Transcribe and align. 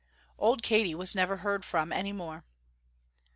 Old 0.39 0.63
Katy 0.63 0.95
was 0.95 1.13
never 1.13 1.37
heard 1.37 1.63
from 1.63 1.93
any 1.93 2.11
more. 2.11 2.43